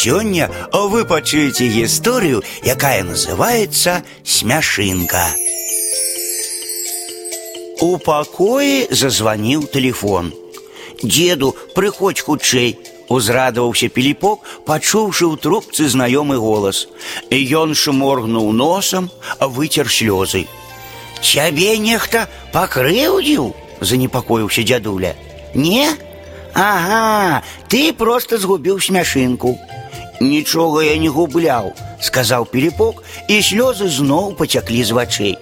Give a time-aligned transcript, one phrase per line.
[0.00, 5.27] Сёння вы пачуеце гісторыю, якая называется смяшынка.
[7.81, 10.31] У пакоі зазваніў телефон.
[11.03, 16.87] Деду, прыходзь хутчэй, узрадаваўся піліпок, пачуўшы ў трубцы знаёмы голас.
[17.29, 19.11] Ён шморгнуў носам,
[19.41, 20.47] выцер слёзы.
[21.19, 23.51] Цябе нехта пакрыўдзіў,
[23.81, 25.13] занепакоіўся дзядуля.
[25.53, 25.91] Не?
[26.53, 29.59] Ага, ты просто згубіў смяшынку.
[30.20, 35.36] Нічога я не губляў, сказаў піліпок, і слёзы зноў пацяклі з вачэй.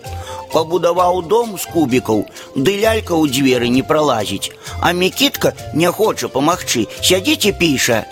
[0.52, 6.86] Пабудаваў дом з кубікаў, ды лялька ў дзверы не пралазіць, а мікітка не хоча памагчы,
[7.02, 8.04] сядзіць і піша.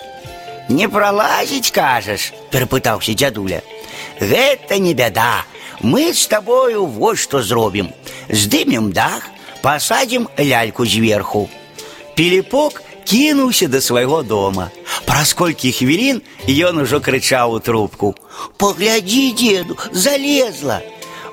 [0.69, 3.61] Не пралазіць, кажаш, перапытаўся дзядуля.
[4.19, 5.43] Гэта не бяда.
[5.81, 7.91] Мы з табою вось што зробім.
[8.29, 9.27] Здымем дах,
[9.61, 11.49] пасадзім ляльку зверху.
[12.15, 14.69] Піліпок кінуўся да свайго дома.
[15.07, 20.81] Праз колькі хвілін ён ужо крычаў у трубку: « Паглядзі, деду, залезла.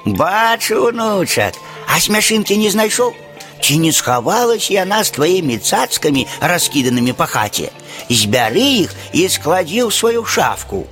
[0.05, 1.55] Бачу, унучак,
[1.87, 3.13] а смяшынкі не знайшоў.
[3.61, 7.69] Ці не схавалась яна з тваімі цацкамі, раскіданымі па хаце.
[8.09, 10.87] Збяры іх і складзі ў сваю шафку.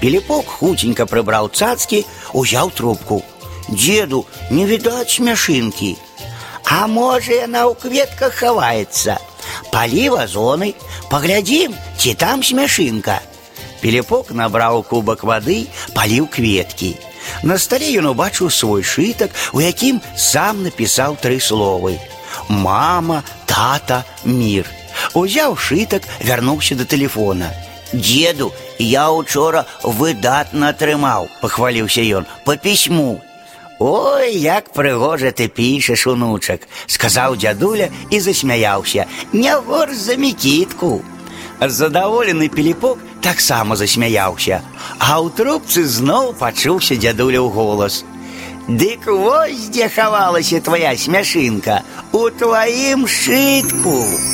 [0.00, 3.22] Піліпок хуценька прыбраў цацкі, узяў трубку.
[3.68, 5.96] Деду, не відаць смяшынкі.
[6.64, 9.20] А можа, яна ў кветках хаваецца.
[9.74, 10.74] Палі вазоны,
[11.10, 13.20] паглядзім, ці там смяшынка.
[13.80, 16.96] Піліпок набраў кубак вады, паліў кветкі.
[17.42, 21.98] На стале ён убачыў свой шытак, у якім сам напісаў тры словы:
[22.48, 24.66] Мама, тата, мір.
[25.14, 27.52] Узяў шытак, вярнуўся да телефона.
[27.92, 33.20] Деду, я учора выдатна атрымаў, пахваліўся ён по пісьму.
[33.80, 39.06] Ой, як прыгожа ты пішаш, унучак, сказаў дзядуля і засмяяўся.
[39.32, 41.00] Не горш за мікітку.
[41.60, 44.60] Задаволены піліпок таксама засмяяўся,
[44.98, 48.04] а ў трубцы зноў пачуўся дзядуляў голас.
[48.68, 51.82] Дык вось дзе хавалася твоя смяшынка
[52.12, 54.33] у тваім шытку.